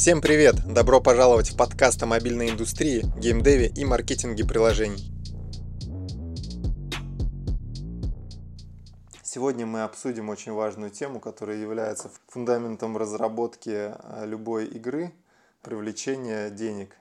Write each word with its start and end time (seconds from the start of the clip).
Всем 0.00 0.22
привет! 0.22 0.54
Добро 0.66 0.98
пожаловать 0.98 1.50
в 1.50 1.58
подкаст 1.58 2.02
о 2.02 2.06
мобильной 2.06 2.48
индустрии, 2.48 3.04
геймдеве 3.18 3.66
и 3.66 3.84
маркетинге 3.84 4.46
приложений. 4.46 5.12
Сегодня 9.22 9.66
мы 9.66 9.82
обсудим 9.82 10.30
очень 10.30 10.52
важную 10.52 10.90
тему, 10.90 11.20
которая 11.20 11.58
является 11.58 12.10
фундаментом 12.28 12.96
разработки 12.96 13.92
э, 13.92 14.24
любой 14.24 14.64
игры, 14.68 15.12
привлечения 15.60 16.48
денег 16.48 16.96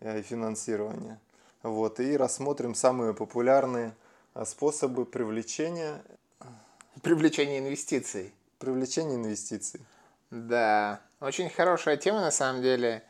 э, 0.00 0.20
и 0.20 0.22
финансирования. 0.22 1.20
Вот, 1.62 2.00
и 2.00 2.16
рассмотрим 2.16 2.74
самые 2.74 3.12
популярные 3.12 3.94
э, 4.34 4.46
способы 4.46 5.04
привлечения 5.04 6.00
Привлечение 7.02 7.58
инвестиций. 7.58 8.32
привлечения 8.58 9.16
инвестиций. 9.16 9.80
Да, 10.30 11.00
очень 11.20 11.48
хорошая 11.48 11.96
тема 11.96 12.20
на 12.20 12.30
самом 12.30 12.62
деле. 12.62 13.02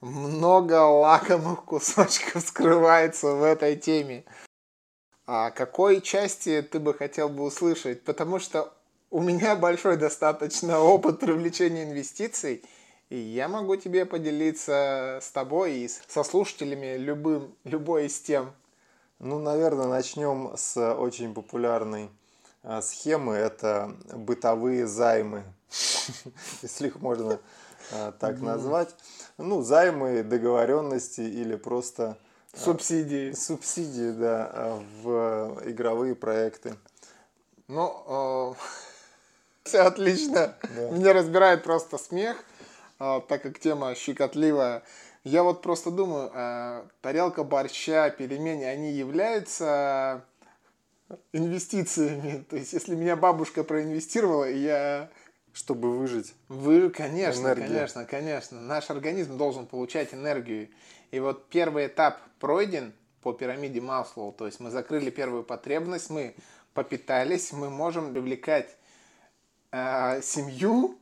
Много 0.00 0.74
лакомых 0.74 1.64
кусочков 1.64 2.42
скрывается 2.46 3.34
в 3.34 3.42
этой 3.42 3.76
теме. 3.76 4.24
А 5.26 5.50
какой 5.50 6.00
части 6.00 6.62
ты 6.62 6.80
бы 6.80 6.94
хотел 6.94 7.28
бы 7.28 7.44
услышать? 7.44 8.02
Потому 8.04 8.38
что 8.38 8.72
у 9.10 9.20
меня 9.20 9.54
большой 9.54 9.96
достаточно 9.96 10.80
опыт 10.80 11.20
привлечения 11.20 11.84
инвестиций, 11.84 12.64
и 13.10 13.16
я 13.18 13.48
могу 13.48 13.76
тебе 13.76 14.06
поделиться 14.06 15.18
с 15.20 15.30
тобой 15.30 15.74
и 15.74 15.88
со 15.88 16.22
слушателями 16.22 16.96
любым, 16.96 17.54
любой 17.64 18.06
из 18.06 18.18
тем. 18.18 18.52
Ну, 19.18 19.38
наверное, 19.38 19.86
начнем 19.86 20.52
с 20.56 20.94
очень 20.94 21.34
популярной 21.34 22.08
а, 22.62 22.80
схемы. 22.80 23.34
Это 23.34 23.94
бытовые 24.14 24.86
займы, 24.86 25.44
если 26.62 26.88
их 26.88 27.00
можно 27.00 27.38
а, 27.92 28.12
так 28.12 28.40
назвать. 28.40 28.94
Ну, 29.38 29.62
займы, 29.62 30.22
договоренности 30.22 31.20
или 31.20 31.56
просто 31.56 32.16
а, 32.52 32.58
Субсидии. 32.58 33.32
субсидии 33.32 34.10
да, 34.12 34.50
а, 34.52 34.82
в 35.02 35.62
игровые 35.70 36.14
проекты. 36.14 36.74
Ну, 37.68 38.56
все 39.64 39.80
отлично. 39.80 40.56
Да. 40.62 40.90
Меня 40.90 41.12
разбирает 41.12 41.62
просто 41.62 41.98
смех, 41.98 42.42
так 42.98 43.42
как 43.42 43.58
тема 43.58 43.94
щекотливая. 43.94 44.82
Я 45.22 45.42
вот 45.42 45.62
просто 45.62 45.90
думаю, 45.90 46.90
тарелка 47.02 47.44
борща, 47.44 48.10
пельмени, 48.10 48.64
они 48.64 48.92
являются 48.92 50.24
инвестициями. 51.32 52.44
То 52.50 52.56
есть, 52.56 52.72
если 52.72 52.94
меня 52.94 53.16
бабушка 53.16 53.64
проинвестировала, 53.64 54.48
и 54.48 54.58
я... 54.58 55.10
Чтобы 55.52 55.96
выжить. 55.96 56.34
Вы, 56.48 56.90
конечно, 56.90 57.40
Энергия. 57.40 57.66
конечно, 57.66 58.04
конечно. 58.04 58.60
Наш 58.60 58.90
организм 58.90 59.36
должен 59.36 59.66
получать 59.66 60.14
энергию. 60.14 60.68
И 61.10 61.18
вот 61.18 61.48
первый 61.48 61.86
этап 61.86 62.20
пройден 62.38 62.92
по 63.22 63.32
пирамиде 63.32 63.80
Маслоу. 63.80 64.32
То 64.32 64.46
есть 64.46 64.60
мы 64.60 64.70
закрыли 64.70 65.10
первую 65.10 65.42
потребность, 65.42 66.10
мы 66.10 66.34
попитались, 66.72 67.52
мы 67.52 67.68
можем 67.68 68.12
привлекать 68.12 68.76
э, 69.72 70.20
семью 70.22 70.98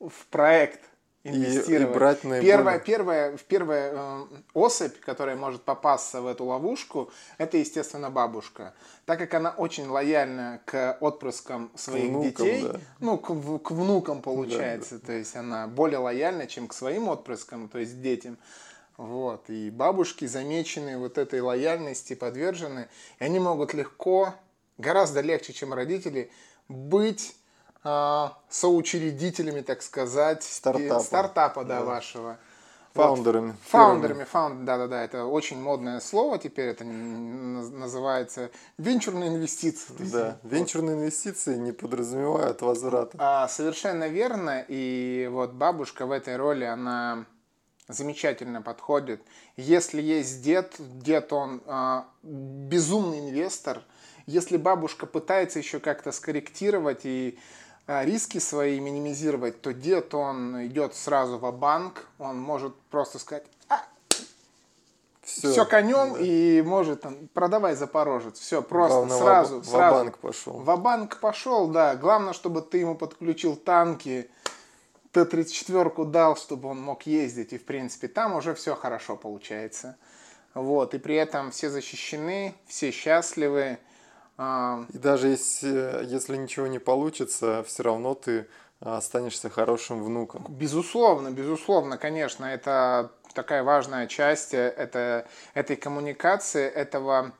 в 0.00 0.26
проект 0.26 0.80
инвестировать. 1.24 1.94
брать 1.94 2.24
наиболее- 2.24 2.42
Первая, 2.52 2.78
первая, 2.78 3.38
первая 3.48 3.92
э, 3.94 4.24
особь, 4.52 5.00
которая 5.00 5.36
может 5.36 5.62
попасться 5.62 6.20
в 6.20 6.26
эту 6.26 6.44
ловушку, 6.44 7.10
это, 7.38 7.56
естественно, 7.56 8.10
бабушка. 8.10 8.74
Так 9.06 9.18
как 9.18 9.34
она 9.34 9.50
очень 9.50 9.86
лояльна 9.88 10.60
к 10.66 10.96
отпрыскам 11.00 11.70
своих 11.74 12.10
внукам, 12.10 12.46
детей, 12.46 12.62
да. 12.62 12.80
ну, 13.00 13.18
к, 13.18 13.26
к 13.62 13.70
внукам 13.70 14.20
получается, 14.22 14.98
то 14.98 15.12
есть 15.12 15.34
она 15.34 15.66
более 15.66 15.98
лояльна, 15.98 16.46
чем 16.46 16.68
к 16.68 16.74
своим 16.74 17.08
отпрыскам, 17.08 17.68
то 17.68 17.78
есть 17.78 18.00
детям. 18.00 18.38
Вот. 18.96 19.50
И 19.50 19.70
бабушки 19.70 20.26
замечены 20.26 20.98
вот 20.98 21.18
этой 21.18 21.40
лояльности, 21.40 22.14
подвержены, 22.14 22.88
и 23.18 23.24
они 23.24 23.40
могут 23.40 23.74
легко, 23.74 24.34
гораздо 24.78 25.20
легче, 25.20 25.52
чем 25.52 25.74
родители, 25.74 26.30
быть 26.68 27.34
соучредителями, 28.48 29.60
так 29.60 29.82
сказать, 29.82 30.42
Стартапа. 30.42 31.00
и- 31.00 31.04
стартапа 31.04 31.64
да, 31.64 31.80
Да. 31.80 31.84
вашего. 31.84 32.38
Фаундерами. 32.94 33.56
Фаундерами, 33.66 34.22
фаунд, 34.22 34.64
да-да-да, 34.64 35.02
это 35.02 35.24
очень 35.24 35.60
модное 35.60 35.98
слово 35.98 36.38
теперь, 36.38 36.68
это 36.68 36.84
называется 36.84 38.50
венчурные 38.78 39.30
инвестиции. 39.30 39.92
Да, 39.98 40.38
вот. 40.42 40.52
венчурные 40.52 40.94
инвестиции 40.94 41.56
не 41.56 41.72
подразумевают 41.72 42.62
возврата. 42.62 43.16
А, 43.18 43.48
совершенно 43.48 44.06
верно. 44.06 44.64
И 44.68 45.28
вот 45.32 45.54
бабушка 45.54 46.06
в 46.06 46.12
этой 46.12 46.36
роли, 46.36 46.62
она 46.64 47.26
замечательно 47.88 48.62
подходит. 48.62 49.20
Если 49.56 50.00
есть 50.00 50.42
дед, 50.42 50.76
дед 50.78 51.32
он 51.32 51.62
а, 51.66 52.06
безумный 52.22 53.18
инвестор. 53.28 53.82
Если 54.26 54.56
бабушка 54.56 55.06
пытается 55.06 55.58
еще 55.58 55.80
как-то 55.80 56.12
скорректировать 56.12 57.00
и 57.02 57.36
а, 57.40 57.63
риски 57.86 58.38
свои 58.38 58.80
минимизировать, 58.80 59.60
то 59.60 59.72
дед 59.72 60.14
он 60.14 60.66
идет 60.66 60.94
сразу 60.94 61.38
в 61.38 61.52
банк 61.52 62.06
он 62.18 62.38
может 62.40 62.74
просто 62.90 63.18
сказать, 63.18 63.44
а, 63.68 63.82
Все, 65.22 65.52
все 65.52 65.66
конем 65.66 66.16
и 66.16 66.62
может 66.62 67.02
там, 67.02 67.28
продавай 67.34 67.74
Запорожец, 67.74 68.38
все 68.38 68.62
просто 68.62 68.98
Главное, 69.06 69.18
сразу, 69.18 69.60
в 69.60 69.66
сразу. 69.66 69.96
банк 69.96 70.18
пошел. 70.18 70.52
Ва-банк 70.60 71.20
пошел, 71.20 71.68
да. 71.68 71.94
Главное, 71.96 72.32
чтобы 72.32 72.62
ты 72.62 72.78
ему 72.78 72.94
подключил 72.94 73.56
танки, 73.56 74.30
Т-34 75.12 76.06
дал, 76.06 76.36
чтобы 76.36 76.68
он 76.70 76.80
мог 76.80 77.02
ездить. 77.02 77.52
И, 77.52 77.58
в 77.58 77.64
принципе, 77.64 78.08
там 78.08 78.34
уже 78.34 78.54
все 78.54 78.74
хорошо 78.74 79.16
получается. 79.16 79.96
Вот. 80.54 80.94
И 80.94 80.98
при 80.98 81.14
этом 81.14 81.52
все 81.52 81.70
защищены, 81.70 82.54
все 82.66 82.90
счастливы. 82.90 83.78
А, 84.36 84.84
И 84.92 84.98
даже 84.98 85.28
если, 85.28 86.04
если 86.06 86.36
ничего 86.36 86.66
не 86.66 86.78
получится, 86.78 87.64
все 87.66 87.82
равно 87.84 88.14
ты 88.14 88.46
а, 88.80 88.96
останешься 88.98 89.48
хорошим 89.50 90.02
внуком. 90.02 90.46
Безусловно, 90.48 91.30
безусловно, 91.30 91.98
конечно, 91.98 92.44
это 92.44 93.10
такая 93.34 93.62
важная 93.62 94.06
часть 94.06 94.54
э, 94.54 94.68
это, 94.76 95.26
этой 95.54 95.76
коммуникации, 95.76 96.68
этого 96.68 97.32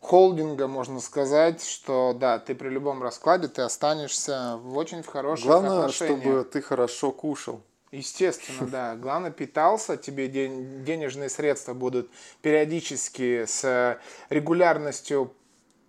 холдинга, 0.00 0.68
можно 0.68 1.00
сказать, 1.00 1.64
что 1.64 2.14
да, 2.18 2.38
ты 2.38 2.54
при 2.54 2.68
любом 2.68 3.02
раскладе 3.02 3.48
ты 3.48 3.62
останешься 3.62 4.58
в 4.62 4.76
очень 4.76 5.02
в 5.02 5.06
хороших 5.08 5.46
Главное, 5.46 5.80
отношениях. 5.80 6.20
чтобы 6.22 6.44
ты 6.44 6.62
хорошо 6.62 7.12
кушал. 7.12 7.60
Естественно, 7.90 8.68
да. 8.68 8.96
Главное, 9.00 9.30
питался, 9.30 9.96
тебе 9.96 10.28
ден- 10.28 10.84
денежные 10.84 11.28
средства 11.30 11.74
будут 11.74 12.10
периодически 12.42 13.44
с 13.46 13.98
регулярностью 14.30 15.32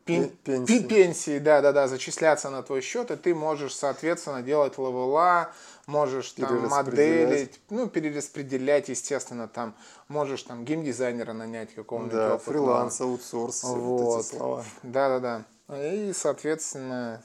пен- 0.09 0.29
Пе- 0.29 0.53
пенсии. 0.65 0.83
пенсии, 0.87 1.39
да, 1.39 1.61
да, 1.61 1.71
да, 1.71 1.87
зачисляться 1.87 2.49
на 2.49 2.63
твой 2.63 2.81
счет, 2.81 3.11
и 3.11 3.15
ты 3.15 3.33
можешь, 3.35 3.75
соответственно, 3.75 4.41
делать 4.41 4.77
левела, 4.77 5.51
можешь 5.87 6.31
там 6.31 6.67
моделить, 6.67 7.59
ну, 7.69 7.87
перераспределять, 7.87 8.89
естественно, 8.89 9.47
там, 9.47 9.75
можешь 10.07 10.43
там 10.43 10.65
геймдизайнера 10.65 11.33
нанять 11.33 11.73
какого-нибудь 11.73 12.13
Да, 12.13 12.35
опытного. 12.35 12.65
фриланс, 12.65 13.01
аутсорс, 13.01 13.63
вот 13.63 13.75
Вот. 14.01 14.19
эти 14.19 14.27
слова. 14.27 14.65
Да, 14.83 15.19
да, 15.19 15.45
да. 15.69 15.77
И, 15.77 16.11
соответственно, 16.13 17.21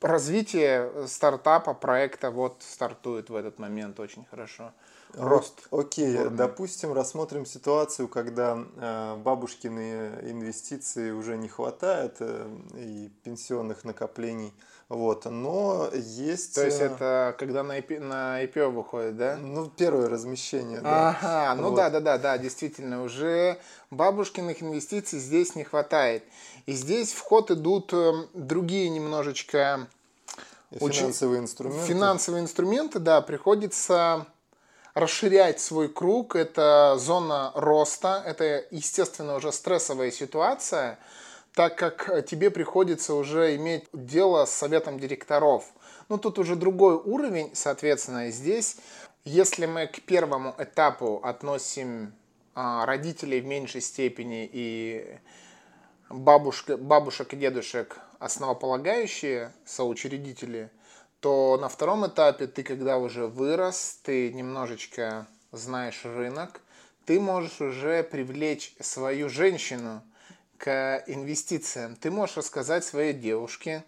развитие 0.00 1.06
стартапа, 1.06 1.74
проекта 1.74 2.30
вот 2.30 2.62
стартует 2.62 3.30
в 3.30 3.34
этот 3.34 3.58
момент 3.58 4.00
очень 4.00 4.24
хорошо. 4.24 4.72
Рост. 5.14 5.66
Окей, 5.70 6.16
бурный. 6.16 6.36
допустим, 6.36 6.92
рассмотрим 6.92 7.46
ситуацию, 7.46 8.08
когда 8.08 8.58
э, 8.76 9.16
бабушкины 9.16 10.20
инвестиции 10.22 11.10
уже 11.10 11.36
не 11.36 11.48
хватает 11.48 12.16
э, 12.20 12.48
и 12.74 13.10
пенсионных 13.22 13.84
накоплений, 13.84 14.52
вот, 14.88 15.24
но 15.24 15.90
есть... 15.92 16.54
То 16.54 16.64
есть 16.64 16.80
э, 16.80 16.84
это 16.86 17.34
когда 17.38 17.62
на, 17.64 17.78
IP, 17.78 17.98
на 17.98 18.42
IPO 18.44 18.68
выходит, 18.68 19.16
да? 19.16 19.36
Ну, 19.36 19.68
первое 19.68 20.08
размещение, 20.08 20.80
да. 20.80 21.08
Ага, 21.08 21.60
ну 21.60 21.70
Вот. 21.70 21.76
да, 21.76 21.90
да, 21.90 22.00
да, 22.00 22.18
да, 22.18 22.38
действительно, 22.38 23.02
уже 23.02 23.58
бабушкиных 23.90 24.62
инвестиций 24.62 25.18
здесь 25.18 25.56
не 25.56 25.64
хватает. 25.64 26.22
И 26.66 26.72
здесь 26.72 27.12
в 27.12 27.20
ход 27.20 27.50
идут 27.50 27.92
эм, 27.92 28.28
другие 28.32 28.88
немножечко 28.88 29.88
очень- 30.78 31.00
Финансовые 31.00 31.40
инструменты. 31.40 31.86
Финансовые 31.86 32.42
инструменты, 32.42 32.98
да, 33.00 33.20
приходится 33.22 34.26
расширять 34.94 35.60
свой 35.60 35.88
круг. 35.88 36.36
Это 36.36 36.96
зона 36.98 37.52
роста, 37.54 38.22
это, 38.24 38.64
естественно, 38.70 39.34
уже 39.36 39.52
стрессовая 39.52 40.10
ситуация, 40.10 40.98
так 41.56 41.78
как 41.78 42.10
э, 42.10 42.22
тебе 42.22 42.50
приходится 42.50 43.14
уже 43.14 43.56
иметь 43.56 43.86
дело 43.94 44.44
с 44.44 44.52
советом 44.52 45.00
директоров. 45.00 45.64
Ну, 46.10 46.18
тут 46.18 46.38
уже 46.38 46.54
другой 46.54 46.96
уровень, 46.96 47.50
соответственно, 47.54 48.30
здесь, 48.30 48.76
если 49.24 49.64
мы 49.64 49.86
к 49.86 50.02
первому 50.02 50.54
этапу 50.58 51.18
относим 51.24 52.12
а, 52.54 52.84
родителей 52.84 53.40
в 53.40 53.46
меньшей 53.46 53.80
степени 53.80 54.46
и 54.52 55.18
бабушка, 56.10 56.76
бабушек 56.76 57.32
и 57.32 57.36
дедушек 57.36 58.00
основополагающие 58.18 59.50
соучредители, 59.64 60.70
то 61.20 61.56
на 61.58 61.70
втором 61.70 62.06
этапе 62.06 62.48
ты, 62.48 62.64
когда 62.64 62.98
уже 62.98 63.28
вырос, 63.28 64.00
ты 64.02 64.30
немножечко 64.30 65.26
знаешь 65.52 66.04
рынок, 66.04 66.60
ты 67.06 67.18
можешь 67.18 67.62
уже 67.62 68.02
привлечь 68.02 68.74
свою 68.78 69.30
женщину 69.30 70.02
к 70.58 71.04
инвестициям. 71.06 71.96
Ты 71.96 72.10
можешь 72.10 72.36
рассказать 72.36 72.84
своей 72.84 73.12
девушке, 73.12 73.84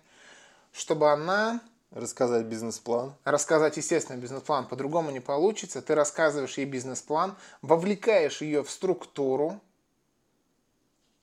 чтобы 0.72 1.10
она 1.10 1.60
Рассказать 1.90 2.44
бизнес-план. 2.44 3.14
Рассказать, 3.24 3.78
естественно, 3.78 4.18
бизнес-план. 4.18 4.66
По-другому 4.66 5.10
не 5.10 5.20
получится. 5.20 5.80
Ты 5.80 5.94
рассказываешь 5.94 6.58
ей 6.58 6.66
бизнес-план, 6.66 7.34
вовлекаешь 7.62 8.42
ее 8.42 8.62
в 8.62 8.70
структуру, 8.70 9.58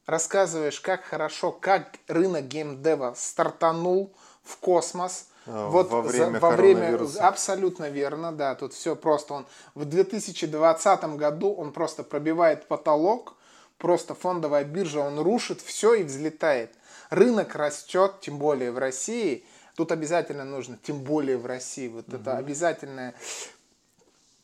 рассказываешь, 0.08 0.80
как 0.82 1.04
хорошо, 1.04 1.52
как 1.52 1.98
рынок 2.08 2.48
геймдева 2.48 3.14
стартанул 3.16 4.12
в 4.44 4.58
космос. 4.58 5.28
А, 5.46 5.70
вот 5.70 5.92
во 5.92 6.02
время, 6.02 6.40
во 6.40 6.50
время 6.50 7.00
абсолютно 7.20 7.90
верно, 7.90 8.32
да, 8.32 8.56
тут 8.56 8.74
все 8.74 8.96
просто. 8.96 9.36
Он 9.36 9.46
в 9.76 9.86
2020 9.86 11.04
году 11.16 11.54
он 11.54 11.74
просто 11.74 12.04
пробивает 12.04 12.68
потолок, 12.68 13.36
просто 13.78 14.16
фондовая 14.16 14.64
биржа, 14.64 15.00
он 15.00 15.20
рушит 15.20 15.62
все 15.62 15.94
и 15.96 16.04
взлетает. 16.04 16.72
Рынок 17.10 17.56
растет, 17.56 18.16
тем 18.22 18.38
более 18.38 18.72
в 18.72 18.78
России. 18.78 19.46
Тут 19.76 19.92
обязательно 19.92 20.46
нужно, 20.46 20.80
тем 20.82 21.02
более 21.02 21.38
в 21.38 21.46
России, 21.46 21.88
вот 21.88 22.08
угу. 22.08 22.18
это 22.18 22.38
обязательное 22.38 23.14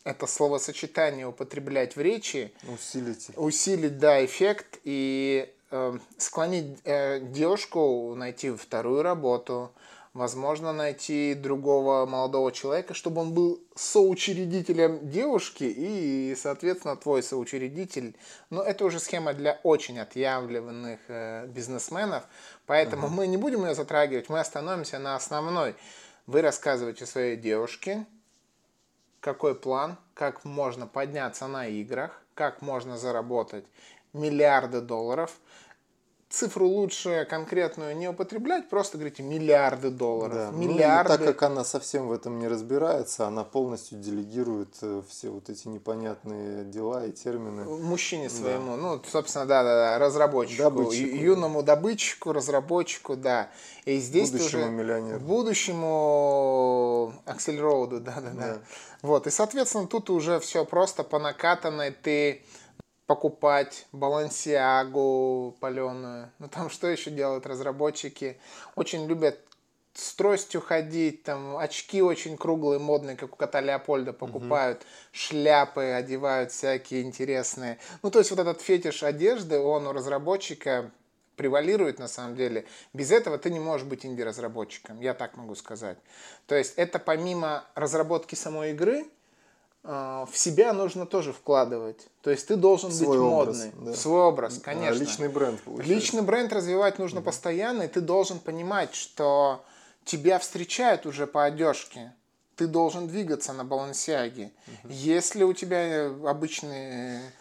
это 0.04 0.26
словосочетание 0.26 1.28
употреблять 1.28 1.96
в 1.96 2.02
речи. 2.02 2.52
Усилить. 2.68 3.30
Усилить, 3.36 4.00
да, 4.00 4.24
эффект 4.26 4.80
и 4.84 5.54
э, 5.70 6.00
склонить 6.18 6.80
э, 6.86 7.20
девушку 7.20 8.16
найти 8.16 8.52
вторую 8.52 9.04
работу, 9.04 9.72
возможно, 10.14 10.74
найти 10.74 11.34
другого 11.34 12.06
молодого 12.06 12.52
человека, 12.52 12.94
чтобы 12.94 13.22
он 13.22 13.34
был 13.34 13.64
соучредителем 13.76 15.10
девушки 15.10 15.64
и, 15.64 16.36
соответственно, 16.38 16.98
твой 16.98 17.24
соучредитель. 17.24 18.18
Но 18.50 18.62
это 18.62 18.84
уже 18.86 19.00
схема 19.00 19.34
для 19.34 19.60
очень 19.64 20.00
отъявленных 20.00 21.00
э, 21.08 21.48
бизнесменов, 21.48 22.24
поэтому 22.66 23.08
uh-huh. 23.08 23.12
мы 23.12 23.28
не 23.28 23.38
будем 23.38 23.66
ее 23.66 23.74
затрагивать, 23.74 24.30
мы 24.30 24.40
остановимся 24.40 25.00
на 25.00 25.16
основной. 25.16 25.76
Вы 26.28 26.42
рассказываете 26.42 27.06
своей 27.06 27.38
девушке, 27.38 28.06
какой 29.22 29.56
план, 29.56 29.98
как 30.14 30.44
можно 30.44 30.88
подняться 30.88 31.48
на 31.48 31.68
играх, 31.68 32.22
как 32.34 32.62
можно 32.62 32.98
заработать 32.98 33.66
миллиарды 34.14 34.82
долларов– 34.82 35.32
цифру 36.32 36.68
лучше 36.68 37.28
конкретную 37.30 37.96
не 37.96 38.08
употреблять, 38.08 38.70
просто 38.70 38.98
говорите 38.98 39.22
миллиарды 39.22 39.90
долларов. 39.90 40.34
Да. 40.34 40.52
Миллиарды. 40.52 41.12
Ну, 41.12 41.18
так 41.18 41.28
как 41.28 41.44
она 41.44 41.64
совсем 41.64 42.08
в 42.08 42.12
этом 42.12 42.40
не 42.40 42.48
разбирается, 42.48 43.28
она 43.28 43.44
полностью 43.44 44.00
делегирует 44.00 44.76
э, 44.82 45.02
все 45.10 45.30
вот 45.30 45.50
эти 45.50 45.68
непонятные 45.68 46.64
дела 46.64 47.06
и 47.06 47.12
термины. 47.12 47.66
Мужчине 47.66 48.30
своему, 48.30 48.76
да. 48.76 48.82
ну, 48.82 49.02
собственно, 49.12 49.46
да, 49.46 49.64
да, 49.64 49.76
да, 49.76 50.00
разработчику, 50.00 50.64
добытчику, 50.64 51.16
юному 51.16 51.64
да. 51.64 51.76
добытчику, 51.76 52.32
разработчику, 52.32 53.16
да. 53.16 53.50
И 53.86 53.98
здесь 53.98 54.32
будущему 54.32 54.62
уже 54.64 54.72
миллионеру. 54.72 55.20
Будущему 55.20 57.14
акселероуду, 57.26 58.00
да, 58.00 58.16
да, 58.16 58.30
да, 58.32 58.48
да. 58.54 58.62
Вот, 59.02 59.28
и, 59.28 59.32
соответственно, 59.32 59.88
тут 59.88 60.10
уже 60.10 60.40
все 60.40 60.64
просто 60.64 61.04
по 61.04 61.20
накатанной 61.20 61.92
ты 61.92 62.44
покупать 63.12 63.88
балансиагу 63.92 65.58
паленую. 65.60 66.32
Ну 66.40 66.48
там 66.48 66.70
что 66.70 66.88
еще 66.88 67.12
делают 67.12 67.46
разработчики? 67.46 68.40
Очень 68.78 69.06
любят 69.06 69.38
с 69.94 70.14
тростью 70.14 70.62
ходить, 70.62 71.24
там 71.24 71.58
очки 71.58 72.02
очень 72.02 72.38
круглые, 72.38 72.80
модные, 72.80 73.18
как 73.18 73.34
у 73.34 73.36
кота 73.36 73.60
Леопольда 73.60 74.14
покупают, 74.14 74.78
угу. 74.78 74.88
шляпы 75.12 75.82
одевают 75.82 76.54
всякие 76.54 77.02
интересные. 77.02 77.80
Ну, 78.02 78.12
то 78.12 78.20
есть 78.20 78.32
вот 78.32 78.40
этот 78.40 78.62
фетиш 78.62 79.04
одежды, 79.04 79.60
он 79.60 79.88
у 79.88 79.92
разработчика 79.92 80.90
превалирует 81.36 82.00
на 82.00 82.08
самом 82.08 82.38
деле. 82.38 82.66
Без 82.94 83.12
этого 83.12 83.38
ты 83.38 83.50
не 83.50 83.60
можешь 83.60 83.86
быть 83.86 84.06
инди-разработчиком, 84.06 85.02
я 85.02 85.14
так 85.14 85.36
могу 85.36 85.56
сказать. 85.56 85.98
То 86.48 86.56
есть 86.56 86.76
это 86.78 86.98
помимо 86.98 87.66
разработки 87.76 88.36
самой 88.36 88.72
игры, 88.72 89.06
в 89.84 90.30
себя 90.34 90.74
нужно 90.74 91.06
тоже 91.06 91.34
вкладывать. 91.34 92.08
То 92.22 92.30
есть 92.30 92.48
ты 92.48 92.56
должен 92.56 92.92
свой 92.92 93.18
быть 93.18 93.26
образ, 93.28 93.66
модный. 93.66 93.86
Да. 93.86 93.98
Свой 93.98 94.22
образ, 94.22 94.60
а, 94.60 94.62
конечно. 94.62 95.00
личный 95.00 95.28
бренд. 95.28 95.60
Получается. 95.62 95.94
Личный 95.94 96.22
бренд 96.22 96.54
развивать 96.54 97.00
нужно 97.00 97.20
mm 97.20 97.24
постоянно, 97.24 97.84
и 97.84 97.88
ты 97.88 98.02
должен 98.02 98.40
понимать, 98.40 98.94
что 98.94 99.64
тебя 100.06 100.38
встречают 100.38 101.06
уже 101.06 101.26
по 101.26 101.46
одежке. 101.46 102.14
Ты 102.56 102.68
должен 102.68 103.08
двигаться 103.08 103.54
на 103.54 103.64
балансиаге. 103.64 104.52
mm 104.68 104.92
Если 104.92 105.44
у 105.44 105.54
тебя 105.54 106.12
обычные 106.28 107.34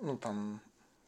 ну, 0.00 0.16
там, 0.16 0.60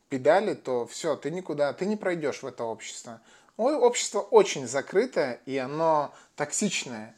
педали, 0.09 0.55
то 0.55 0.85
все, 0.87 1.15
ты 1.15 1.31
никуда, 1.31 1.73
ты 1.73 1.87
не 1.87 1.97
пройдешь 1.97 2.43
в 2.43 2.47
это 2.47 2.65
общество. 2.65 3.21
Общество 3.57 4.21
очень 4.21 4.67
закрытое, 4.67 5.41
и 5.47 5.57
оно 5.59 6.13
токсичное. 6.35 7.15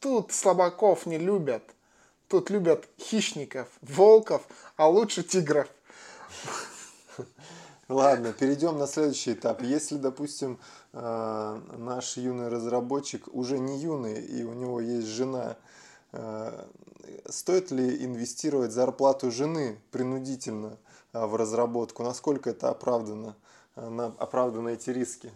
Тут 0.00 0.32
слабаков 0.32 1.06
не 1.06 1.16
любят 1.16 1.62
Тут 2.28 2.50
любят 2.50 2.86
хищников, 3.00 3.68
волков, 3.80 4.46
а 4.76 4.86
лучше 4.86 5.22
тигров. 5.22 5.68
Ладно, 7.88 8.34
перейдем 8.34 8.76
на 8.76 8.86
следующий 8.86 9.32
этап. 9.32 9.62
Если, 9.62 9.96
допустим, 9.96 10.58
э, 10.92 11.60
наш 11.78 12.18
юный 12.18 12.48
разработчик 12.48 13.28
уже 13.32 13.58
не 13.58 13.78
юный, 13.78 14.22
и 14.22 14.44
у 14.44 14.52
него 14.52 14.78
есть 14.82 15.06
жена, 15.06 15.56
э, 16.12 16.66
стоит 17.30 17.70
ли 17.70 18.04
инвестировать 18.04 18.72
зарплату 18.72 19.30
жены 19.30 19.78
принудительно 19.90 20.76
э, 21.14 21.24
в 21.24 21.34
разработку? 21.34 22.02
Насколько 22.02 22.50
это 22.50 22.68
оправдано? 22.68 23.36
Оправданы 23.74 24.74
эти 24.74 24.90
риски? 24.90 25.32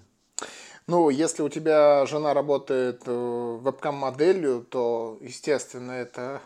Ну, 0.86 1.08
если 1.08 1.42
у 1.42 1.48
тебя 1.48 2.04
жена 2.04 2.34
работает 2.34 3.06
вебкам-моделью, 3.06 4.66
то, 4.68 5.16
естественно, 5.22 5.92
это 5.92 6.42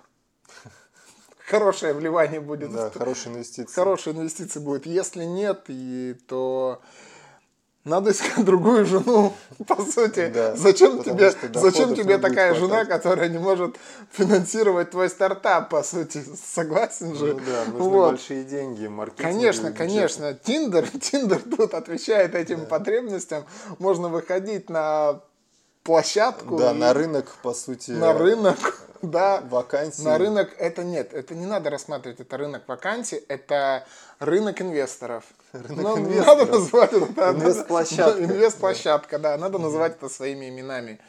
хорошее 1.46 1.94
вливание 1.94 2.40
будет. 2.40 2.72
Да, 2.72 2.90
хорошие 2.90 3.34
инвестиции. 3.34 3.74
Хорошие 3.74 4.14
инвестиции 4.14 4.60
будет. 4.60 4.86
Если 4.86 5.24
нет, 5.24 5.64
и, 5.68 6.16
то 6.26 6.80
надо 7.84 8.10
искать 8.10 8.44
другую 8.44 8.84
жену, 8.84 9.32
по 9.66 9.80
сути. 9.82 10.28
Да, 10.34 10.56
зачем 10.56 11.02
тебе, 11.04 11.32
зачем 11.54 11.94
тебе 11.94 12.18
такая 12.18 12.54
жена, 12.54 12.84
которая 12.84 13.28
не 13.28 13.38
может 13.38 13.76
финансировать 14.10 14.90
твой 14.90 15.08
стартап, 15.08 15.70
по 15.70 15.82
сути? 15.82 16.22
Согласен 16.44 17.14
же? 17.14 17.34
Ну 17.34 17.40
да, 17.46 17.64
нужны 17.66 17.88
вот. 17.88 18.10
большие 18.10 18.44
деньги, 18.44 18.88
маркетинг. 18.88 19.28
Конечно, 19.28 19.72
конечно. 19.72 20.34
Тиндер, 20.34 20.88
Тиндер 21.00 21.40
тут 21.56 21.74
отвечает 21.74 22.34
этим 22.34 22.60
да. 22.60 22.66
потребностям. 22.66 23.44
Можно 23.78 24.08
выходить 24.08 24.68
на 24.68 25.20
площадку. 25.84 26.56
Да, 26.56 26.72
и... 26.72 26.74
на 26.74 26.92
рынок, 26.92 27.36
по 27.42 27.54
сути. 27.54 27.92
На 27.92 28.12
рынок 28.12 28.58
да, 29.02 29.40
вакансий. 29.48 30.02
На 30.02 30.18
рынок 30.18 30.54
это 30.58 30.84
нет, 30.84 31.12
это 31.14 31.34
не 31.34 31.46
надо 31.46 31.70
рассматривать, 31.70 32.20
это 32.20 32.36
рынок 32.36 32.62
вакансий, 32.66 33.22
это 33.28 33.86
рынок 34.18 34.60
инвесторов. 34.60 35.24
Рынок 35.52 35.78
ну, 35.78 35.98
инвесторов. 35.98 36.38
Надо 36.38 36.52
назвать 36.52 36.92
это. 36.92 37.12
Да, 37.12 37.30
инвестплощадка. 37.32 38.18
Инвестплощадка, 38.24 39.18
да, 39.18 39.36
надо 39.36 39.58
называть 39.58 39.96
это 39.96 40.08
своими 40.08 40.48
именами. 40.48 41.00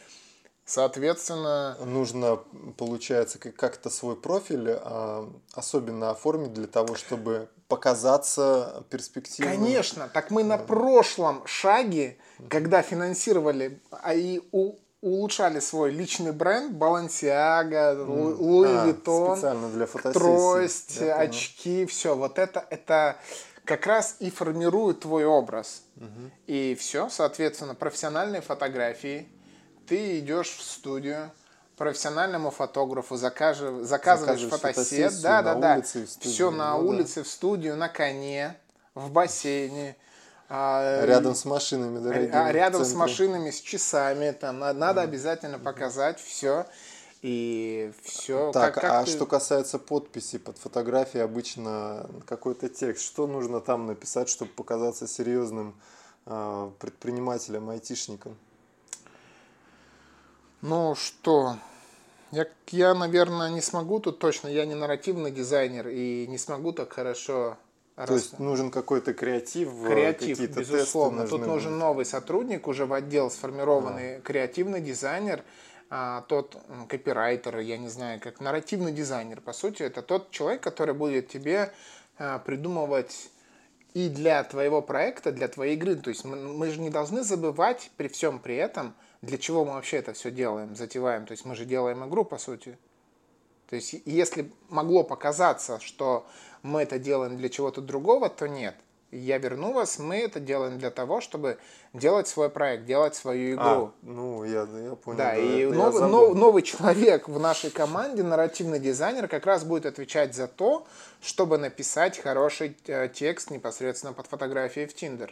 Соответственно... 0.65 1.77
Нужно, 1.86 2.39
получается, 2.77 3.39
как-то 3.39 3.89
свой 3.89 4.17
профиль 4.17 4.72
а, 4.72 5.32
особенно 5.53 6.10
оформить 6.10 6.53
для 6.53 6.67
того, 6.67 6.96
чтобы 6.96 7.48
показаться 7.70 8.84
перспективным. 8.89 9.56
Конечно. 9.56 10.10
Так 10.13 10.29
мы 10.29 10.44
на 10.44 10.58
прошлом 10.58 11.48
шаге, 11.48 12.17
когда 12.50 12.82
финансировали, 12.82 13.79
а 13.91 14.13
и 14.13 14.41
у 14.51 14.75
улучшали 15.08 15.60
свой 15.60 15.92
личный 15.92 16.32
бренд, 16.32 16.74
Балансиага, 16.74 17.96
Луи 17.98 18.70
а, 18.70 18.86
Виттон, 18.86 19.88
трость, 20.14 21.02
очки, 21.02 21.86
все. 21.86 22.16
Вот 22.16 22.40
это, 22.40 22.66
это 22.70 23.18
как 23.64 23.86
раз 23.86 24.18
и 24.20 24.30
формирует 24.30 25.02
твой 25.02 25.26
образ. 25.26 25.84
Угу. 25.98 26.32
И 26.48 26.76
все, 26.80 27.10
соответственно, 27.10 27.76
профессиональные 27.76 28.42
фотографии. 28.42 29.28
Ты 29.88 30.20
идешь 30.20 30.50
в 30.50 30.64
студию, 30.64 31.32
профессиональному 31.78 32.52
фотографу 32.52 33.16
закажешь, 33.16 33.86
заказываешь 33.86 34.50
фотосет, 34.50 35.22
да, 35.22 35.42
да, 35.42 35.56
да, 35.56 35.82
все 36.20 36.52
на 36.52 36.78
ну, 36.78 36.88
улице, 36.88 37.24
в 37.24 37.28
студию, 37.28 37.78
на 37.78 37.88
коне, 37.88 38.58
в 38.96 39.12
бассейне 39.12 39.96
а, 40.50 41.06
рядом 41.06 41.36
с 41.36 41.46
машинами 41.46 42.00
дорогими. 42.00 42.32
А, 42.34 42.51
рядом 42.51 42.86
с 42.86 42.94
машинами, 42.94 43.51
с 43.51 43.60
часами. 43.60 44.32
Там 44.32 44.60
надо 44.60 45.01
обязательно 45.01 45.60
показать 45.60 46.20
все. 46.20 46.66
И 47.22 47.92
все. 48.04 48.51
Так, 48.51 48.75
как, 48.75 48.84
как 48.84 48.92
а 48.94 49.04
ты... 49.04 49.12
что 49.12 49.25
касается 49.25 49.80
подписи 49.80 50.38
под 50.38 50.58
фотографией, 50.58 51.24
обычно 51.24 52.08
какой-то 52.25 52.70
текст. 52.70 53.04
Что 53.04 53.27
нужно 53.27 53.60
там 53.60 53.88
написать, 53.88 54.30
чтобы 54.30 54.51
показаться 54.51 55.08
серьезным 55.08 55.75
э, 56.25 56.72
предпринимателем, 56.80 57.70
айтишником? 57.70 58.38
Ну 60.62 60.96
что, 60.96 61.58
я, 62.32 62.48
я, 62.70 62.94
наверное, 62.94 63.50
не 63.50 63.62
смогу 63.62 64.00
тут 64.00 64.20
точно, 64.20 64.48
я 64.48 64.66
не 64.66 64.75
нарративный 64.75 65.32
дизайнер 65.32 65.88
и 65.88 66.25
не 66.27 66.38
смогу 66.38 66.72
так 66.72 66.94
хорошо 66.94 67.58
то 68.06 68.13
раз... 68.13 68.24
есть 68.24 68.39
нужен 68.39 68.70
какой-то 68.70 69.13
креатив, 69.16 69.70
э, 69.84 69.88
креатив, 69.88 70.39
безусловно. 70.56 71.27
Тут 71.27 71.48
нужен 71.48 71.80
новый 71.80 72.06
сотрудник, 72.06 72.68
уже 72.68 72.86
в 72.86 72.94
отдел 72.94 73.32
сформированный 73.32 74.18
а. 74.18 74.22
креативный 74.22 74.82
дизайнер, 74.82 75.44
а, 75.89 76.22
тот 76.27 76.58
копирайтер, 76.89 77.58
я 77.60 77.77
не 77.77 77.89
знаю, 77.89 78.20
как 78.20 78.39
нарративный 78.39 78.92
дизайнер, 78.92 79.42
по 79.42 79.51
сути, 79.51 79.82
это 79.82 80.04
тот 80.04 80.30
человек, 80.30 80.62
который 80.62 80.94
будет 80.94 81.30
тебе 81.30 81.72
а, 82.20 82.38
придумывать 82.38 83.32
и 83.96 84.10
для 84.10 84.44
твоего 84.44 84.84
проекта, 84.84 85.32
для 85.32 85.48
твоей 85.48 85.75
игры. 85.75 85.96
То 85.96 86.10
есть 86.10 86.24
мы, 86.24 86.36
мы 86.36 86.70
же 86.70 86.80
не 86.80 86.92
должны 86.92 87.24
забывать 87.24 87.89
при 87.98 88.10
всем 88.10 88.38
при 88.38 88.58
этом, 88.58 88.94
для 89.24 89.39
чего 89.39 89.66
мы 89.66 89.74
вообще 89.74 89.98
это 89.98 90.13
все 90.13 90.30
делаем, 90.30 90.75
затеваем. 90.75 91.25
То 91.25 91.32
есть 91.32 91.46
мы 91.46 91.56
же 91.56 91.66
делаем 91.66 92.08
игру, 92.08 92.25
по 92.25 92.38
сути. 92.38 92.77
То 93.70 93.76
есть 93.76 93.96
если 94.06 94.52
могло 94.70 95.04
показаться, 95.04 95.80
что 95.80 96.26
мы 96.64 96.84
это 96.84 97.00
делаем 97.00 97.38
для 97.38 97.50
чего-то 97.50 97.82
другого, 97.82 98.30
то 98.30 98.48
нет. 98.48 98.76
Я 99.10 99.38
верну 99.38 99.72
вас, 99.72 100.00
мы 100.00 100.18
это 100.18 100.42
делаем 100.42 100.78
для 100.80 100.92
того, 100.92 101.22
чтобы 101.22 101.58
делать 101.94 102.28
свой 102.28 102.50
проект, 102.50 102.86
делать 102.86 103.16
свою 103.16 103.54
игру. 103.56 103.64
А, 103.64 103.92
ну, 104.02 104.44
я, 104.44 104.64
я 104.64 104.96
понял. 104.96 105.18
Да, 105.18 105.32
да 105.32 105.38
и 105.38 105.66
новый, 105.66 106.10
нов, 106.10 106.36
новый 106.36 106.62
человек 106.62 107.30
в 107.30 107.40
нашей 107.40 107.70
команде, 107.70 108.24
нарративный 108.24 108.80
дизайнер, 108.80 109.30
как 109.30 109.46
раз 109.46 109.64
будет 109.64 109.86
отвечать 109.86 110.36
за 110.36 110.48
то, 110.48 110.86
чтобы 111.22 111.58
написать 111.58 112.20
хороший 112.20 112.76
э, 112.88 113.08
текст 113.08 113.50
непосредственно 113.50 114.12
под 114.12 114.28
фотографией 114.28 114.88
в 114.88 114.94
Tinder. 114.94 115.32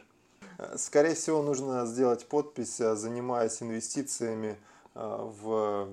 Скорее 0.78 1.16
всего, 1.16 1.42
нужно 1.42 1.86
сделать 1.86 2.26
подпись, 2.28 2.80
э, 2.80 2.96
занимаясь 2.96 3.62
инвестициями 3.62 4.56
э, 4.96 5.30
в 5.42 5.90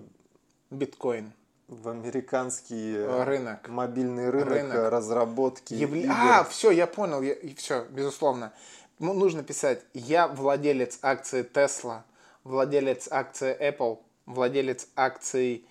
биткоин 0.71 1.33
в 1.73 1.89
американский 1.89 2.97
э, 2.97 3.25
рынок. 3.25 3.69
мобильный 3.69 4.31
рынок, 4.31 4.49
рынок. 4.49 4.91
разработки. 4.91 5.75
Яв... 5.75 5.93
Игр. 5.93 6.13
А, 6.13 6.45
все, 6.45 6.71
я 6.71 6.87
понял, 6.87 7.23
я... 7.23 7.35
все, 7.57 7.87
безусловно. 7.91 8.53
Ну, 8.99 9.15
нужно 9.15 9.43
писать, 9.43 9.81
я 9.95 10.29
владелец 10.29 10.99
акции 11.03 11.43
Tesla, 11.43 12.03
владелец 12.45 13.09
акции 13.11 13.57
Apple, 13.59 13.99
владелец 14.27 14.87
акций 14.97 15.67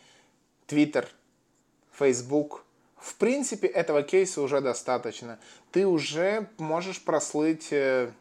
Twitter, 0.67 1.05
Facebook. 1.91 2.63
В 2.97 3.15
принципе, 3.15 3.67
этого 3.67 4.03
кейса 4.03 4.41
уже 4.41 4.61
достаточно. 4.61 5.39
Ты 5.71 5.87
уже 5.87 6.47
можешь 6.57 7.01
прослыть 7.03 7.71
э, 7.71 8.11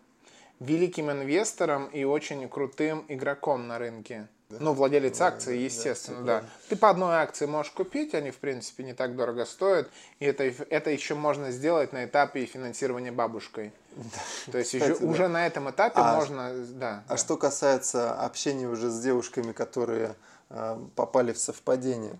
великим 0.59 1.11
инвестором 1.11 1.87
и 1.87 2.05
очень 2.05 2.49
крутым 2.49 3.05
игроком 3.09 3.69
на 3.69 3.79
рынке. 3.79 4.29
Ну, 4.59 4.73
владелец 4.73 5.19
да, 5.19 5.27
акции, 5.29 5.57
естественно, 5.59 6.23
да, 6.25 6.41
да. 6.41 6.47
Ты 6.69 6.77
по 6.77 6.91
одной 6.91 7.17
акции 7.17 7.47
можешь 7.47 7.73
купить, 7.73 8.15
они, 8.15 8.31
в 8.31 8.39
принципе, 8.39 8.83
не 8.83 8.95
так 8.95 9.15
дорого 9.15 9.45
стоят. 9.45 9.89
И 10.19 10.25
это, 10.25 10.45
это 10.45 10.91
еще 10.91 11.15
можно 11.15 11.53
сделать 11.53 11.93
на 11.93 12.05
этапе 12.05 12.45
финансирования 12.47 13.13
бабушкой. 13.13 13.73
Да. 13.95 14.53
То 14.53 14.59
есть 14.59 14.73
Кстати, 14.73 14.93
уже, 14.93 15.01
да. 15.01 15.07
уже 15.07 15.29
на 15.29 15.47
этом 15.47 15.71
этапе 15.71 16.01
а, 16.01 16.17
можно, 16.17 16.53
да. 16.71 17.05
А 17.07 17.11
да. 17.11 17.17
что 17.17 17.37
касается 17.37 18.13
общения 18.13 18.67
уже 18.67 18.91
с 18.91 19.01
девушками, 19.01 19.53
которые 19.53 20.17
э, 20.49 20.81
попали 20.97 21.33
в 21.33 21.39
совпадение, 21.39 22.19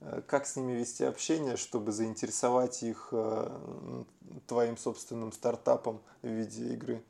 э, 0.00 0.22
как 0.26 0.46
с 0.46 0.56
ними 0.56 0.72
вести 0.72 1.04
общение, 1.04 1.56
чтобы 1.56 1.92
заинтересовать 1.92 2.82
их 2.82 3.08
э, 3.12 3.50
твоим 4.46 4.76
собственным 4.76 5.32
стартапом 5.32 6.00
в 6.22 6.28
виде 6.28 6.72
игры? 6.74 7.02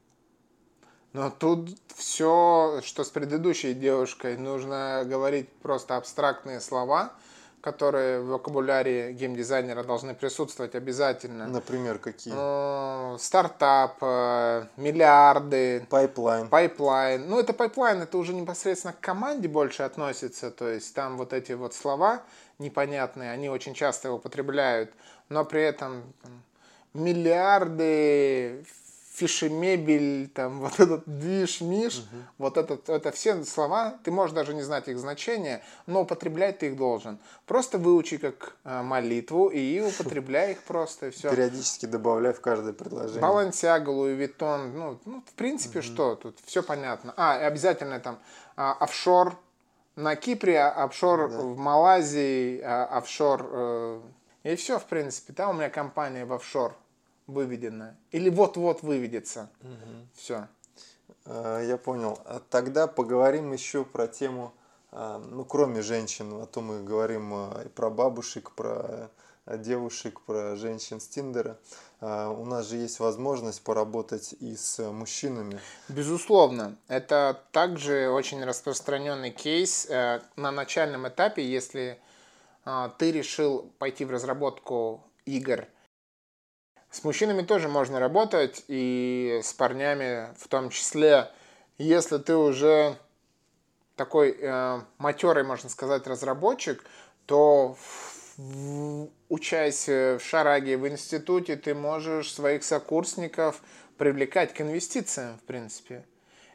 Но 1.13 1.31
тут 1.31 1.71
все, 1.95 2.81
что 2.85 3.03
с 3.03 3.09
предыдущей 3.09 3.75
девушкой, 3.75 4.37
нужно 4.37 5.05
говорить 5.07 5.49
просто 5.63 5.97
абстрактные 5.97 6.61
слова, 6.61 7.13
которые 7.61 8.21
в 8.21 8.27
вокабуляре 8.29 9.13
геймдизайнера 9.13 9.83
должны 9.83 10.15
присутствовать 10.15 10.75
обязательно. 10.75 11.49
Например, 11.49 11.99
какие? 11.99 12.33
Ну, 12.33 13.17
стартап, 13.19 13.97
э, 14.01 14.67
миллиарды. 14.77 15.87
Pipeline. 15.91 16.49
Pipeline. 16.49 17.29
Ну, 17.29 17.41
это 17.41 17.53
pipeline, 17.53 18.03
это 18.03 18.17
уже 18.19 18.33
непосредственно 18.33 18.93
к 18.93 19.01
команде 19.01 19.49
больше 19.49 19.83
относится. 19.83 20.51
То 20.51 20.69
есть 20.69 20.95
там 20.95 21.17
вот 21.17 21.33
эти 21.33 21.53
вот 21.53 21.75
слова 21.75 22.23
непонятные, 22.59 23.33
они 23.33 23.49
очень 23.49 23.75
часто 23.75 24.09
его 24.09 24.19
употребляют. 24.19 24.93
Но 25.29 25.45
при 25.45 25.63
этом 25.63 26.03
миллиарды 26.95 28.65
фишемебель, 29.19 30.29
там, 30.29 30.61
вот 30.61 30.79
этот 30.79 31.03
движ-миш, 31.07 31.99
угу. 31.99 32.23
вот 32.39 32.57
этот, 32.57 32.89
это 32.89 33.11
все 33.11 33.45
слова, 33.45 33.99
ты 34.05 34.11
можешь 34.11 34.35
даже 34.35 34.55
не 34.55 34.63
знать 34.63 34.89
их 34.89 34.99
значения, 34.99 35.63
но 35.87 36.03
употреблять 36.03 36.61
ты 36.61 36.67
их 36.67 36.77
должен. 36.77 37.19
Просто 37.47 37.79
выучи 37.79 38.19
как 38.19 38.57
э, 38.65 38.83
молитву 38.83 39.49
и 39.49 39.81
употребляй 39.81 40.53
их 40.53 40.63
просто, 40.63 41.09
и 41.09 41.11
все. 41.11 41.31
Периодически 41.31 41.87
добавляй 41.87 42.33
в 42.33 42.41
каждое 42.41 42.73
предложение. 42.73 43.21
Балансиага, 43.21 43.91
Луи 43.91 44.15
Виттон, 44.15 44.73
ну, 44.77 44.99
ну, 45.05 45.23
в 45.27 45.33
принципе, 45.33 45.81
угу. 45.81 45.87
что 45.87 46.15
тут, 46.15 46.39
все 46.45 46.63
понятно. 46.63 47.13
А, 47.17 47.39
и 47.41 47.45
обязательно 47.45 48.01
там 48.01 48.19
а, 48.57 48.73
офшор 48.73 49.37
на 49.97 50.15
Кипре, 50.15 50.63
офшор 50.63 51.29
да. 51.29 51.39
в 51.39 51.57
Малайзии, 51.59 52.61
а, 52.63 52.85
офшор... 52.85 53.49
Э, 53.51 54.01
и 54.45 54.55
все, 54.55 54.79
в 54.79 54.85
принципе, 54.85 55.33
да, 55.33 55.51
у 55.51 55.53
меня 55.53 55.69
компания 55.69 56.25
в 56.25 56.33
офшор 56.33 56.75
выведено. 57.29 57.95
Или 58.11 58.31
вот-вот 58.31 58.83
выведется. 58.83 59.49
Угу. 59.61 60.07
Все. 60.15 60.49
А, 61.27 61.63
я 61.63 61.77
понял. 61.77 62.19
А 62.25 62.43
тогда 62.51 62.89
поговорим 62.89 63.53
еще 63.53 63.85
про 63.85 64.09
тему, 64.09 64.53
а, 64.91 65.19
ну, 65.19 65.45
кроме 65.45 65.83
женщин, 65.83 66.33
а 66.43 66.47
то 66.47 66.61
мы 66.61 66.83
говорим 66.83 67.35
и 67.63 67.69
про 67.69 67.91
бабушек, 67.91 68.51
про 68.53 69.11
девушек, 69.47 70.21
про 70.23 70.57
женщин 70.57 71.01
с 71.01 71.07
Тиндера. 71.07 71.57
У 72.01 72.45
нас 72.45 72.69
же 72.69 72.77
есть 72.77 73.01
возможность 73.01 73.63
поработать 73.63 74.35
и 74.41 74.55
с 74.55 74.79
мужчинами. 74.93 75.59
Безусловно. 75.89 76.77
Это 76.87 77.43
также 77.51 78.09
очень 78.11 78.45
распространенный 78.45 79.31
кейс 79.31 79.87
э, 79.89 80.21
на 80.37 80.53
начальном 80.53 81.09
этапе, 81.09 81.45
если 81.45 81.99
ты 82.99 83.11
решил 83.11 83.73
пойти 83.79 84.05
в 84.05 84.11
разработку 84.11 85.03
игр 85.25 85.67
с 86.91 87.05
мужчинами 87.05 87.43
тоже 87.43 87.69
можно 87.69 88.01
работать, 88.01 88.65
и 88.69 89.41
с 89.43 89.53
парнями 89.53 90.35
в 90.39 90.49
том 90.49 90.71
числе. 90.71 91.31
Если 91.77 92.19
ты 92.19 92.35
уже 92.37 92.97
такой 93.95 94.37
э, 94.41 94.81
матерый, 94.99 95.45
можно 95.45 95.69
сказать, 95.69 96.07
разработчик, 96.07 96.85
то 97.27 97.77
в, 97.79 99.09
в 99.29 100.21
Шараге, 100.21 100.77
в 100.77 100.89
институте, 100.89 101.57
ты 101.57 101.75
можешь 101.75 102.33
своих 102.33 102.65
сокурсников 102.65 103.61
привлекать 103.99 104.55
к 104.55 104.61
инвестициям, 104.61 105.37
в 105.39 105.43
принципе. 105.43 106.05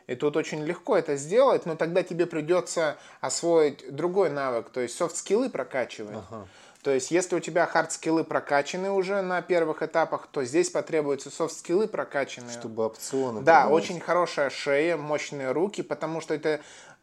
И 0.08 0.16
тут 0.16 0.36
очень 0.36 0.64
легко 0.64 0.98
это 0.98 1.16
сделать, 1.16 1.66
но 1.66 1.76
тогда 1.76 2.04
тебе 2.04 2.26
придется 2.26 2.98
освоить 3.22 3.96
другой 3.96 4.30
навык, 4.30 4.70
то 4.70 4.82
есть 4.82 4.96
софт-скиллы 4.98 5.50
прокачивать. 5.50 6.18
Ага. 6.30 6.48
То 6.84 6.92
есть, 6.92 7.12
если 7.12 7.38
у 7.38 7.40
тебя 7.40 7.66
хард-скиллы 7.66 8.26
прокачаны 8.26 8.92
уже 8.92 9.22
на 9.22 9.42
первых 9.42 9.82
этапах, 9.82 10.28
то 10.28 10.44
здесь 10.44 10.70
потребуются 10.70 11.30
софт-скиллы 11.30 11.88
прокачанные. 11.88 12.52
Чтобы 12.52 12.86
опционы. 12.86 13.42
Да, 13.42 13.62
поднимать. 13.62 13.84
очень 13.84 14.00
хорошая 14.02 14.50
шея, 14.50 14.98
мощные 14.98 15.52
руки, 15.52 15.82
потому 15.82 16.20
что 16.20 16.34
это... 16.34 16.60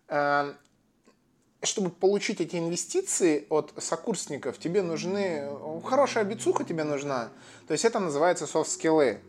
Э, 0.09 0.53
чтобы 1.63 1.91
получить 1.91 2.41
эти 2.41 2.57
инвестиции 2.57 3.47
от 3.49 3.73
сокурсников, 3.79 4.59
тебе 4.59 4.83
нужны... 4.83 5.49
Хорошая 5.85 6.25
бицуха 6.25 6.65
тебе 6.65 6.85
нужна. 6.85 7.31
То 7.67 7.73
есть, 7.73 7.87
это 7.87 8.01
называется 8.01 8.47
софт-скиллы. 8.47 9.21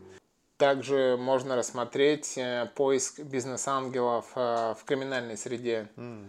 Также 0.58 1.16
можно 1.18 1.56
рассмотреть 1.56 2.36
э, 2.36 2.68
поиск 2.74 3.20
бизнес-ангелов 3.20 4.26
э, 4.34 4.74
в 4.78 4.84
криминальной 4.84 5.38
среде. 5.38 5.88
Mm. 5.96 6.26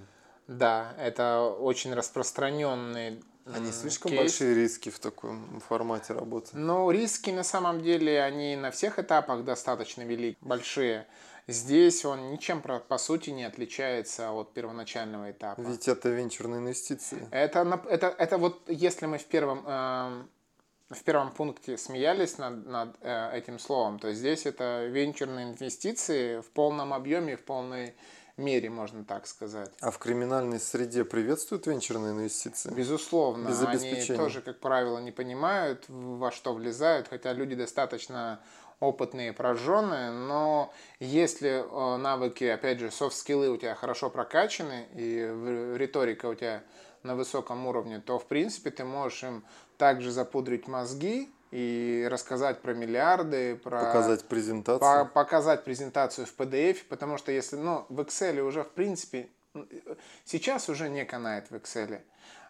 Да, 0.47 0.93
это 0.97 1.41
очень 1.41 1.93
распространенный 1.93 3.21
а 3.45 3.59
не 3.59 3.71
слишком 3.71 4.12
кейс. 4.12 4.21
большие 4.21 4.55
риски 4.55 4.89
в 4.89 5.00
таком 5.00 5.59
формате 5.67 6.13
работы? 6.13 6.50
Ну, 6.53 6.89
риски 6.91 7.29
на 7.29 7.43
самом 7.43 7.81
деле, 7.81 8.21
они 8.21 8.55
на 8.55 8.71
всех 8.71 9.00
этапах 9.00 9.43
достаточно 9.43 10.03
велики, 10.03 10.38
большие. 10.41 11.07
Здесь 11.47 12.05
он 12.05 12.31
ничем, 12.31 12.62
по 12.62 12.97
сути, 12.97 13.31
не 13.31 13.43
отличается 13.43 14.31
от 14.31 14.53
первоначального 14.53 15.31
этапа. 15.31 15.59
Ведь 15.59 15.89
это 15.89 16.07
венчурные 16.07 16.59
инвестиции. 16.59 17.27
Это, 17.31 17.81
это, 17.89 18.15
это 18.17 18.38
вот 18.38 18.62
если 18.69 19.07
мы 19.07 19.17
в 19.17 19.25
первом, 19.25 19.62
э, 19.65 20.23
в 20.91 21.03
первом 21.03 21.31
пункте 21.31 21.77
смеялись 21.77 22.38
над, 22.38 22.65
над 22.65 22.95
э, 23.01 23.38
этим 23.38 23.59
словом, 23.59 24.00
то 24.00 24.13
здесь 24.13 24.45
это 24.45 24.85
венчурные 24.85 25.51
инвестиции 25.51 26.39
в 26.39 26.50
полном 26.51 26.93
объеме, 26.93 27.35
в 27.35 27.43
полной 27.43 27.93
мере, 28.37 28.69
можно 28.69 29.03
так 29.03 29.27
сказать. 29.27 29.71
А 29.81 29.91
в 29.91 29.97
криминальной 29.97 30.59
среде 30.59 31.05
приветствуют 31.05 31.67
венчурные 31.67 32.13
инвестиции? 32.13 32.73
Безусловно. 32.73 33.49
Без. 33.49 33.61
Они 33.61 34.05
тоже, 34.05 34.41
как 34.41 34.59
правило, 34.59 34.99
не 34.99 35.11
понимают, 35.11 35.85
во 35.87 36.31
что 36.31 36.53
влезают, 36.53 37.07
хотя 37.07 37.33
люди 37.33 37.55
достаточно 37.55 38.39
опытные, 38.79 39.33
прожженные, 39.33 40.11
но 40.11 40.73
если 40.99 41.63
э, 41.63 41.97
навыки, 41.97 42.43
опять 42.43 42.79
же, 42.79 42.91
софт-скиллы 42.91 43.49
у 43.49 43.57
тебя 43.57 43.75
хорошо 43.75 44.09
прокачаны 44.09 44.87
и 44.93 45.75
риторика 45.77 46.25
у 46.25 46.35
тебя 46.35 46.63
на 47.01 47.15
высоком 47.15 47.65
уровне, 47.65 47.99
то, 47.99 48.19
в 48.19 48.25
принципе, 48.25 48.71
ты 48.71 48.83
можешь 48.83 49.23
им 49.23 49.45
также 49.77 50.11
запудрить 50.11 50.67
мозги 50.67 51.33
и 51.53 52.07
рассказать 52.10 52.62
про 52.62 52.74
миллиарды, 52.74 53.55
про... 53.57 53.79
Показать 53.79 54.25
презентацию. 54.25 54.79
По 54.79 55.05
показать 55.05 55.63
презентацию 55.63 56.25
в 56.25 56.36
PDF, 56.36 56.79
потому 56.89 57.19
что 57.19 57.31
если, 57.31 57.57
ну, 57.57 57.86
в 57.89 58.00
Excel 58.00 58.39
уже, 58.39 58.63
в 58.63 58.72
принципе, 58.72 59.29
сейчас 60.25 60.67
уже 60.67 60.89
не 60.89 61.05
канает 61.05 61.51
в 61.51 61.55
Excel. 61.55 62.01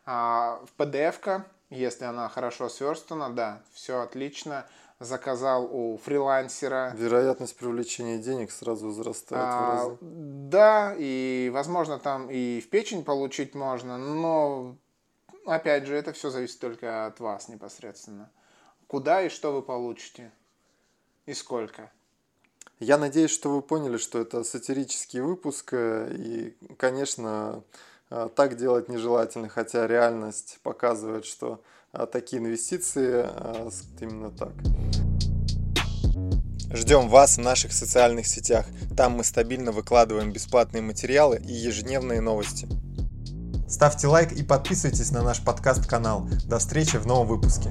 А 0.05 0.61
в 0.65 0.81
PDF, 0.81 1.41
если 1.69 2.05
она 2.05 2.29
хорошо 2.29 2.69
сверстана, 2.69 3.29
да, 3.29 3.61
все 3.73 4.01
отлично. 4.01 4.65
Заказал 4.99 5.65
у 5.69 5.97
фрилансера. 5.97 6.93
Вероятность 6.95 7.57
привлечения 7.57 8.19
денег 8.19 8.51
сразу 8.51 8.87
возрастает 8.87 9.43
а, 9.45 9.59
в 9.59 9.69
разы. 9.69 9.97
Да, 9.99 10.95
и 10.97 11.51
возможно 11.53 11.99
там 11.99 12.29
и 12.31 12.61
в 12.61 12.69
печень 12.69 13.03
получить 13.03 13.53
можно, 13.53 13.97
но 13.97 14.77
опять 15.45 15.87
же 15.87 15.95
это 15.97 16.13
все 16.13 16.29
зависит 16.29 16.61
только 16.61 17.05
от 17.05 17.19
вас 17.19 17.49
непосредственно. 17.49 18.31
Куда 18.93 19.23
и 19.23 19.29
что 19.29 19.51
вы 19.51 19.63
получите? 19.63 20.29
И 21.25 21.33
сколько? 21.33 21.89
Я 22.79 22.99
надеюсь, 22.99 23.31
что 23.31 23.49
вы 23.49 23.63
поняли, 23.63 23.97
что 23.97 24.19
это 24.19 24.43
сатирический 24.43 25.19
выпуск. 25.19 25.73
Э, 25.73 26.15
и, 26.15 26.55
конечно, 26.77 27.63
э, 28.11 28.29
так 28.35 28.55
делать 28.55 28.89
нежелательно, 28.89 29.49
хотя 29.49 29.87
реальность 29.87 30.59
показывает, 30.61 31.25
что 31.25 31.59
э, 31.91 32.05
такие 32.05 32.39
инвестиции 32.39 33.27
именно 33.99 34.29
так. 34.29 34.53
Ждем 36.71 37.09
вас 37.09 37.37
в 37.37 37.41
наших 37.41 37.73
социальных 37.73 38.27
сетях. 38.27 38.67
Там 38.95 39.13
мы 39.13 39.23
стабильно 39.23 39.71
выкладываем 39.71 40.31
бесплатные 40.31 40.83
материалы 40.83 41.41
и 41.43 41.51
ежедневные 41.51 42.21
новости. 42.21 42.67
Ставьте 43.67 44.05
лайк 44.05 44.33
и 44.33 44.43
подписывайтесь 44.43 45.09
на 45.09 45.23
наш 45.23 45.43
подкаст-канал. 45.43 46.29
До 46.45 46.59
встречи 46.59 46.97
в 46.97 47.07
новом 47.07 47.25
выпуске. 47.25 47.69